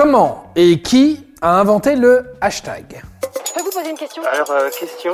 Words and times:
Comment 0.00 0.50
et 0.56 0.80
qui 0.80 1.26
a 1.42 1.60
inventé 1.60 1.94
le 1.94 2.32
hashtag 2.40 3.02
Je 3.46 3.52
peux 3.52 3.60
vous 3.60 3.70
poser 3.70 3.90
une 3.90 3.98
question 3.98 4.22
Alors, 4.32 4.50
euh, 4.50 4.70
question 4.70 5.12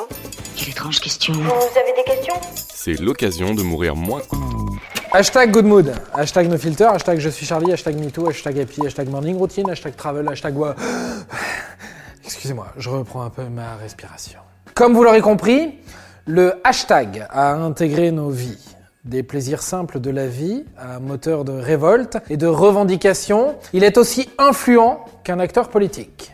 Quelle 0.56 0.68
étrange 0.68 1.00
question. 1.00 1.32
Vous 1.32 1.40
avez 1.42 1.92
des 1.96 2.04
questions 2.04 2.34
C'est 2.54 2.92
l'occasion 3.00 3.52
de 3.52 3.64
mourir 3.64 3.96
moins. 3.96 4.22
Hashtag 5.10 5.50
good 5.50 5.64
mood, 5.64 5.92
hashtag 6.14 6.48
no 6.48 6.56
filter, 6.56 6.84
hashtag 6.84 7.18
je 7.18 7.28
suis 7.30 7.44
Charlie, 7.44 7.72
hashtag 7.72 7.96
MeToo, 7.98 8.28
hashtag 8.28 8.60
happy, 8.60 8.86
hashtag 8.86 9.08
morning 9.08 9.36
routine, 9.36 9.68
hashtag 9.68 9.96
travel, 9.96 10.28
hashtag... 10.28 10.56
wa- 10.56 10.76
Excusez-moi, 12.24 12.68
je 12.76 12.88
reprends 12.88 13.22
un 13.22 13.30
peu 13.30 13.42
ma 13.42 13.74
respiration. 13.82 14.38
Comme 14.74 14.94
vous 14.94 15.02
l'aurez 15.02 15.20
compris, 15.20 15.80
le 16.26 16.60
hashtag 16.62 17.26
a 17.30 17.54
intégré 17.54 18.12
nos 18.12 18.30
vies. 18.30 18.75
Des 19.06 19.22
plaisirs 19.22 19.62
simples 19.62 20.00
de 20.00 20.10
la 20.10 20.26
vie, 20.26 20.64
un 20.76 20.98
moteur 20.98 21.44
de 21.44 21.52
révolte 21.52 22.18
et 22.28 22.36
de 22.36 22.48
revendication, 22.48 23.54
il 23.72 23.84
est 23.84 23.98
aussi 23.98 24.28
influent 24.36 25.04
qu'un 25.22 25.38
acteur 25.38 25.68
politique. 25.68 26.32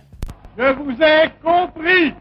Je 0.57 0.73
vous 0.83 0.93
ai 1.03 1.31
compris 1.45 2.15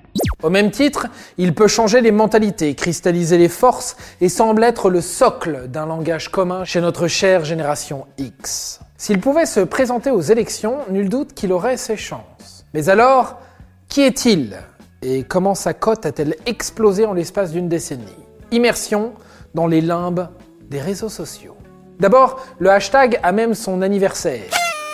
Au 0.43 0.49
même 0.49 0.69
titre, 0.69 1.07
il 1.37 1.53
peut 1.53 1.69
changer 1.69 2.01
les 2.01 2.11
mentalités, 2.11 2.75
cristalliser 2.75 3.37
les 3.37 3.47
forces 3.47 3.95
et 4.19 4.27
semble 4.27 4.65
être 4.65 4.89
le 4.89 4.99
socle 4.99 5.69
d'un 5.69 5.85
langage 5.85 6.27
commun 6.27 6.65
chez 6.65 6.81
notre 6.81 7.07
chère 7.07 7.45
génération 7.45 8.05
X. 8.17 8.81
S'il 8.97 9.21
pouvait 9.21 9.45
se 9.45 9.61
présenter 9.61 10.11
aux 10.11 10.19
élections, 10.19 10.79
nul 10.89 11.07
doute 11.07 11.33
qu'il 11.33 11.53
aurait 11.53 11.77
ses 11.77 11.95
chances. 11.95 12.65
Mais 12.73 12.89
alors, 12.89 13.39
qui 13.87 14.01
est-il 14.01 14.57
Et 15.01 15.23
comment 15.23 15.55
sa 15.55 15.73
cote 15.73 16.05
a-t-elle 16.05 16.35
explosé 16.45 17.05
en 17.05 17.13
l'espace 17.13 17.53
d'une 17.53 17.69
décennie? 17.69 18.03
Immersion 18.51 19.13
dans 19.53 19.67
les 19.67 19.81
limbes 19.81 20.27
des 20.71 20.79
réseaux 20.79 21.09
sociaux. 21.09 21.55
D'abord, 21.99 22.39
le 22.57 22.71
hashtag 22.71 23.19
a 23.21 23.31
même 23.31 23.53
son 23.53 23.81
anniversaire, 23.83 24.49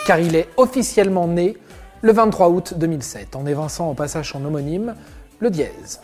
car 0.06 0.18
il 0.18 0.34
est 0.34 0.48
officiellement 0.56 1.28
né 1.28 1.56
le 2.02 2.12
23 2.12 2.48
août 2.50 2.74
2007, 2.76 3.36
en 3.36 3.46
évinçant 3.46 3.90
au 3.90 3.94
passage 3.94 4.32
son 4.32 4.44
homonyme, 4.44 4.94
le 5.38 5.50
dièse. 5.50 6.00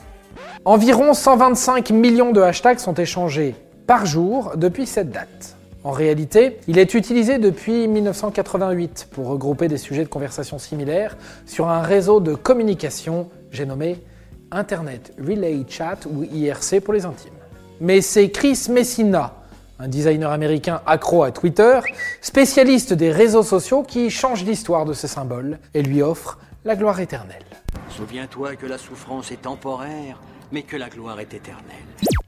Environ 0.65 1.13
125 1.13 1.91
millions 1.91 2.33
de 2.33 2.41
hashtags 2.41 2.79
sont 2.79 2.95
échangés 2.95 3.55
par 3.87 4.07
jour 4.07 4.53
depuis 4.57 4.87
cette 4.87 5.11
date. 5.11 5.57
En 5.83 5.91
réalité, 5.91 6.61
il 6.69 6.79
est 6.79 6.95
utilisé 6.95 7.39
depuis 7.39 7.89
1988 7.89 9.09
pour 9.11 9.27
regrouper 9.27 9.69
des 9.69 9.77
sujets 9.77 10.05
de 10.05 10.09
conversation 10.09 10.59
similaires 10.59 11.17
sur 11.47 11.69
un 11.69 11.83
réseau 11.83 12.21
de 12.21 12.35
communication, 12.35 13.29
j'ai 13.51 13.67
nommé 13.67 14.03
Internet 14.51 15.13
Relay 15.19 15.65
Chat 15.69 16.07
ou 16.07 16.23
IRC 16.23 16.81
pour 16.81 16.95
les 16.95 17.05
intimes. 17.05 17.33
Mais 17.81 18.01
c'est 18.01 18.31
Chris 18.31 18.69
Messina, 18.71 19.35
un 19.79 19.89
designer 19.89 20.31
américain 20.31 20.81
accro 20.87 21.25
à 21.25 21.31
Twitter, 21.31 21.81
spécialiste 22.21 22.93
des 22.93 23.11
réseaux 23.11 23.43
sociaux 23.43 23.83
qui 23.83 24.11
change 24.11 24.45
l'histoire 24.45 24.85
de 24.85 24.93
ce 24.93 25.07
symbole 25.07 25.59
et 25.75 25.83
lui 25.83 26.03
offre 26.03 26.39
la 26.65 26.77
gloire 26.77 27.01
éternelle. 27.01 27.45
Souviens-toi 27.91 28.57
que 28.57 28.67
la 28.67 28.79
souffrance 28.79 29.31
est 29.33 29.43
temporaire, 29.43 30.21
mais 30.53 30.63
que 30.63 30.77
la 30.77 30.89
gloire 30.89 31.19
est 31.21 31.35
éternelle. 31.35 31.63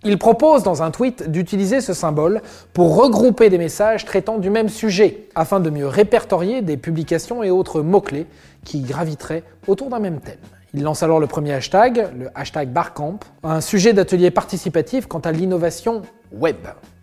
Il 0.05 0.19
propose 0.19 0.62
dans 0.62 0.83
un 0.83 0.91
tweet 0.91 1.30
d'utiliser 1.30 1.80
ce 1.80 1.94
symbole 1.94 2.42
pour 2.72 2.97
regrouper 2.97 3.50
des 3.50 3.58
messages 3.58 4.05
traitant 4.05 4.38
du 4.38 4.50
même 4.50 4.69
sujet, 4.69 5.28
afin 5.34 5.60
de 5.60 5.70
mieux 5.70 5.86
répertorier 5.86 6.62
des 6.62 6.77
publications 6.77 7.42
et 7.42 7.50
autres 7.50 7.81
mots-clés 7.83 8.27
qui 8.64 8.81
graviteraient 8.81 9.44
autour 9.66 9.88
d'un 9.88 10.00
même 10.00 10.20
thème. 10.20 10.38
Il 10.75 10.83
lance 10.83 11.03
alors 11.03 11.20
le 11.20 11.27
premier 11.27 11.55
hashtag, 11.55 12.10
le 12.19 12.28
hashtag 12.34 12.69
Barcamp, 12.69 13.20
un 13.42 13.60
sujet 13.60 13.92
d'atelier 13.92 14.31
participatif 14.31 15.06
quant 15.06 15.20
à 15.20 15.33
l'innovation 15.33 16.03
web. 16.33 16.56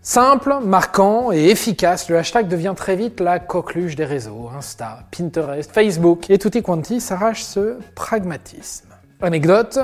Simple, 0.05 0.57
marquant 0.65 1.31
et 1.31 1.45
efficace, 1.45 2.09
le 2.09 2.17
hashtag 2.17 2.49
devient 2.49 2.73
très 2.75 2.97
vite 2.97 3.21
la 3.21 3.39
coqueluche 3.39 3.95
des 3.95 4.03
réseaux. 4.03 4.49
Insta, 4.53 4.99
Pinterest, 5.17 5.71
Facebook 5.71 6.29
et 6.29 6.37
tutti 6.37 6.61
quanti 6.61 6.99
s'arrache 6.99 7.41
ce 7.41 7.77
pragmatisme. 7.95 8.89
Anecdote, 9.21 9.79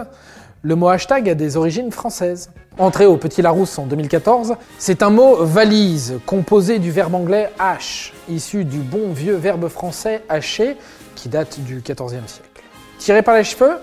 le 0.61 0.75
mot 0.75 0.89
hashtag 0.89 1.29
a 1.29 1.35
des 1.35 1.55
origines 1.55 1.93
françaises. 1.93 2.51
Entré 2.77 3.05
au 3.05 3.15
Petit 3.15 3.41
Larousse 3.41 3.79
en 3.79 3.85
2014, 3.85 4.55
c'est 4.77 5.03
un 5.03 5.09
mot 5.09 5.37
valise 5.45 6.19
composé 6.25 6.79
du 6.79 6.91
verbe 6.91 7.15
anglais 7.15 7.49
hash, 7.57 8.13
issu 8.27 8.65
du 8.65 8.79
bon 8.79 9.13
vieux 9.13 9.35
verbe 9.35 9.69
français 9.69 10.21
hacher 10.27 10.75
qui 11.15 11.29
date 11.29 11.61
du 11.61 11.79
XIVe 11.79 12.27
siècle. 12.27 12.63
Tiré 12.97 13.21
par 13.21 13.35
les 13.35 13.45
cheveux? 13.45 13.77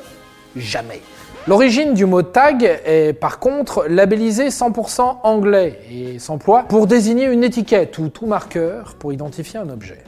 Jamais. 0.54 1.00
L'origine 1.48 1.94
du 1.94 2.06
mot 2.06 2.22
tag 2.22 2.64
est 2.64 3.12
par 3.12 3.38
contre 3.38 3.86
labellisé 3.88 4.48
100% 4.48 5.18
anglais 5.22 5.78
et 5.88 6.18
s'emploie 6.18 6.64
pour 6.64 6.88
désigner 6.88 7.26
une 7.26 7.44
étiquette 7.44 7.98
ou 7.98 8.08
tout 8.08 8.26
marqueur 8.26 8.96
pour 8.98 9.12
identifier 9.12 9.60
un 9.60 9.68
objet. 9.68 10.02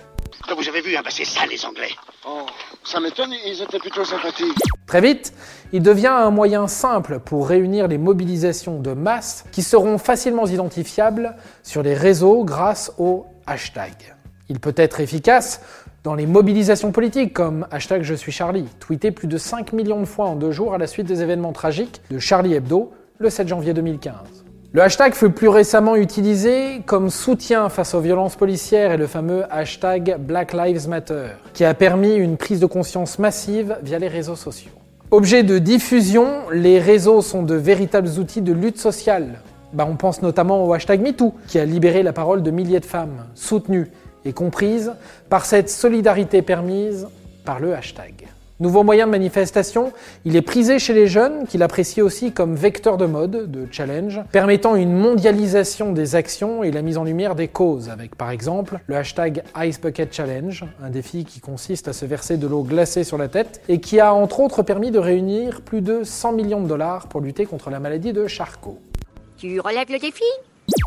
Vous 0.57 0.69
avez 0.69 0.81
vu, 0.81 0.97
hein, 0.97 1.03
bah 1.05 1.11
c'est 1.13 1.25
ça 1.25 1.47
les 1.47 1.65
Anglais. 1.65 1.91
Oh, 2.27 2.45
ça 2.83 2.99
m'étonne, 2.99 3.33
ils 3.47 3.63
étaient 3.63 3.79
plutôt 3.79 4.05
sympathiques. 4.05 4.59
Très 4.89 5.01
vite, 5.01 5.33
il 5.73 5.81
devient 5.81 6.09
un 6.09 6.31
moyen 6.31 6.67
simple 6.67 7.21
pour 7.21 7.47
réunir 7.47 7.87
les 7.87 7.99
mobilisations 7.99 8.81
de 8.81 8.93
masse 8.93 9.45
qui 9.53 9.63
seront 9.63 9.99
facilement 9.99 10.47
identifiables 10.47 11.37
sur 11.63 11.85
les 11.85 11.95
réseaux 11.95 12.43
grâce 12.43 12.91
au 12.99 13.27
hashtag. 13.47 13.93
Il 14.49 14.59
peut 14.59 14.75
être 14.77 14.99
efficace 14.99 15.61
dans 16.05 16.15
les 16.15 16.27
mobilisations 16.27 16.93
politiques 16.93 17.33
comme 17.33 17.67
hashtag 17.71 18.03
je 18.03 18.15
suis 18.15 18.33
Charlie, 18.33 18.67
tweeté 18.79 19.11
plus 19.11 19.27
de 19.27 19.37
5 19.37 19.73
millions 19.73 20.01
de 20.01 20.07
fois 20.07 20.27
en 20.27 20.37
deux 20.37 20.53
jours 20.53 20.75
à 20.75 20.79
la 20.79 20.87
suite 20.87 21.07
des 21.07 21.23
événements 21.23 21.53
tragiques 21.53 22.01
de 22.11 22.19
Charlie 22.19 22.55
Hebdo 22.55 22.93
le 23.19 23.31
7 23.31 23.49
janvier 23.49 23.75
2015. 23.75 24.15
Le 24.73 24.83
hashtag 24.83 25.15
fut 25.15 25.31
plus 25.31 25.49
récemment 25.49 25.97
utilisé 25.97 26.83
comme 26.87 27.11
soutien 27.11 27.69
face 27.69 27.95
aux 27.95 28.01
violences 28.01 28.37
policières 28.37 28.93
et 28.93 28.97
le 28.97 29.07
fameux 29.07 29.45
hashtag 29.51 30.19
Black 30.21 30.53
Lives 30.53 30.89
Matter, 30.89 31.29
qui 31.55 31.65
a 31.65 31.75
permis 31.75 32.15
une 32.15 32.37
prise 32.37 32.61
de 32.61 32.67
conscience 32.67 33.19
massive 33.19 33.79
via 33.83 33.99
les 33.99 34.09
réseaux 34.09 34.37
sociaux. 34.37 34.73
Objet 35.11 35.43
de 35.43 35.59
diffusion, 35.59 36.27
les 36.53 36.79
réseaux 36.79 37.23
sont 37.23 37.43
de 37.43 37.55
véritables 37.55 38.11
outils 38.21 38.43
de 38.43 38.53
lutte 38.53 38.79
sociale. 38.79 39.41
Bah, 39.73 39.87
on 39.91 39.97
pense 39.97 40.21
notamment 40.21 40.65
au 40.67 40.73
hashtag 40.75 41.01
MeToo, 41.01 41.35
qui 41.47 41.59
a 41.59 41.65
libéré 41.65 42.03
la 42.03 42.13
parole 42.13 42.43
de 42.43 42.51
milliers 42.51 42.81
de 42.81 42.85
femmes, 42.85 43.25
soutenues 43.35 43.91
et 44.29 44.33
comprises 44.33 44.93
par 45.29 45.45
cette 45.45 45.71
solidarité 45.71 46.43
permise 46.43 47.09
par 47.45 47.59
le 47.59 47.75
hashtag. 47.75 48.29
Nouveau 48.61 48.83
moyen 48.83 49.07
de 49.07 49.13
manifestation, 49.13 49.93
il 50.25 50.35
est 50.35 50.43
prisé 50.43 50.81
chez 50.81 50.93
les 50.93 51.07
jeunes, 51.07 51.47
qui 51.47 51.59
l'apprécient 51.59 52.05
aussi 52.05 52.33
comme 52.33 52.57
vecteur 52.57 52.97
de 52.97 53.07
mode, 53.07 53.49
de 53.49 53.69
challenge, 53.71 54.21
permettant 54.33 54.75
une 54.75 54.93
mondialisation 54.93 55.93
des 55.93 56.17
actions 56.17 56.65
et 56.65 56.73
la 56.73 56.83
mise 56.83 56.99
en 56.99 57.05
lumière 57.05 57.37
des 57.37 57.47
causes, 57.47 57.89
avec 57.89 58.17
par 58.17 58.33
exemple 58.33 58.81
le 58.89 58.97
hashtag 58.97 59.45
Ice 59.63 59.81
Bucket 59.81 60.13
Challenge, 60.13 60.65
un 60.83 60.91
défi 60.91 61.25
qui 61.25 61.39
consiste 61.39 61.87
à 61.87 61.93
se 61.93 62.05
verser 62.05 62.37
de 62.37 62.49
l'eau 62.49 62.65
glacée 62.65 63.05
sur 63.05 63.17
la 63.17 63.29
tête 63.29 63.61
et 63.69 63.79
qui 63.79 64.01
a 64.01 64.13
entre 64.13 64.41
autres 64.41 64.65
permis 64.65 64.91
de 64.91 64.99
réunir 64.99 65.61
plus 65.61 65.81
de 65.81 66.03
100 66.03 66.33
millions 66.33 66.61
de 66.61 66.67
dollars 66.67 67.07
pour 67.07 67.21
lutter 67.21 67.47
contre 67.47 67.71
la 67.71 67.79
maladie 67.79 68.13
de 68.13 68.27
Charcot. 68.27 68.81
Tu 69.37 69.61
relèves 69.61 69.93
le 69.93 70.01
défi? 70.01 70.25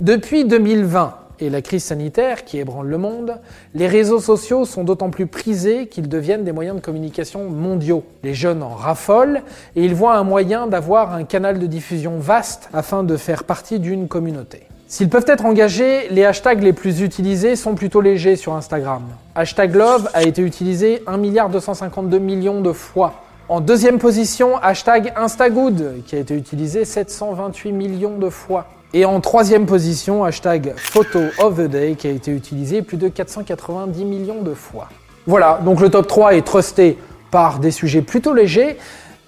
Depuis 0.01 0.43
2020 0.43 1.15
et 1.41 1.49
la 1.49 1.61
crise 1.61 1.83
sanitaire 1.83 2.45
qui 2.45 2.59
ébranle 2.59 2.87
le 2.87 2.97
monde, 2.97 3.33
les 3.73 3.87
réseaux 3.87 4.19
sociaux 4.19 4.63
sont 4.63 4.83
d'autant 4.83 5.09
plus 5.09 5.25
prisés 5.25 5.87
qu'ils 5.87 6.07
deviennent 6.07 6.43
des 6.43 6.51
moyens 6.51 6.77
de 6.77 6.81
communication 6.81 7.49
mondiaux. 7.49 8.03
Les 8.23 8.33
jeunes 8.33 8.61
en 8.63 8.69
raffolent 8.69 9.41
et 9.75 9.83
ils 9.83 9.95
voient 9.95 10.15
un 10.15 10.23
moyen 10.23 10.67
d'avoir 10.67 11.13
un 11.13 11.23
canal 11.23 11.59
de 11.59 11.65
diffusion 11.65 12.19
vaste 12.19 12.69
afin 12.73 13.03
de 13.03 13.17
faire 13.17 13.43
partie 13.43 13.79
d'une 13.79 14.07
communauté. 14.07 14.61
S'ils 14.87 15.09
peuvent 15.09 15.25
être 15.27 15.45
engagés, 15.45 16.09
les 16.09 16.25
hashtags 16.25 16.61
les 16.61 16.73
plus 16.73 17.01
utilisés 17.01 17.55
sont 17.55 17.75
plutôt 17.75 18.01
légers 18.01 18.35
sur 18.35 18.53
Instagram. 18.53 19.03
Hashtag 19.35 19.73
Love 19.73 20.09
a 20.13 20.23
été 20.23 20.41
utilisé 20.41 21.01
1 21.07 21.17
milliard 21.17 21.49
252 21.49 22.19
millions 22.19 22.61
de 22.61 22.73
fois. 22.73 23.13
En 23.47 23.61
deuxième 23.61 23.99
position, 23.99 24.57
hashtag 24.57 25.13
Instagood, 25.15 26.03
qui 26.05 26.15
a 26.15 26.19
été 26.19 26.35
utilisé 26.35 26.85
728 26.85 27.71
millions 27.71 28.17
de 28.17 28.29
fois. 28.29 28.67
Et 28.93 29.05
en 29.05 29.21
troisième 29.21 29.65
position, 29.65 30.25
hashtag 30.25 30.73
Photo 30.75 31.19
of 31.39 31.55
the 31.55 31.67
Day, 31.67 31.95
qui 31.97 32.07
a 32.07 32.11
été 32.11 32.31
utilisé 32.31 32.81
plus 32.81 32.97
de 32.97 33.07
490 33.07 34.03
millions 34.03 34.41
de 34.41 34.53
fois. 34.53 34.89
Voilà, 35.25 35.59
donc 35.63 35.79
le 35.79 35.89
top 35.89 36.07
3 36.07 36.35
est 36.35 36.45
trusté 36.45 36.97
par 37.29 37.59
des 37.59 37.71
sujets 37.71 38.01
plutôt 38.01 38.33
légers, 38.33 38.77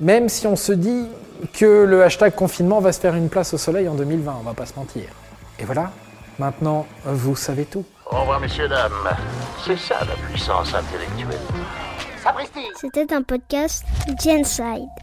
même 0.01 0.27
si 0.27 0.48
on 0.48 0.57
se 0.57 0.74
dit 0.74 1.07
que 1.54 1.86
le 1.86 2.04
hashtag 2.04 2.36
confinement 2.36 2.81
va 2.81 2.92
se 2.92 3.00
faire 3.00 3.15
une 3.15 3.30
place 3.30 3.54
au 3.54 3.57
soleil 3.57 3.88
en 3.88 3.94
2020, 3.94 4.36
on 4.42 4.44
va 4.44 4.54
pas 4.54 4.65
se 4.65 4.75
mentir. 4.75 5.04
Et 5.60 5.63
voilà, 5.63 5.92
maintenant 6.39 6.86
vous 7.06 7.36
savez 7.36 7.63
tout. 7.63 7.86
Au 8.12 8.19
revoir, 8.19 8.42
messieurs, 8.42 8.68
dames. 8.68 8.92
C'est 9.66 9.77
ça 9.77 10.00
la 10.01 10.16
puissance 10.27 10.74
intellectuelle. 10.74 11.39
C'était 12.80 13.13
un 13.13 13.21
podcast 13.21 13.83
Genside. 14.21 15.02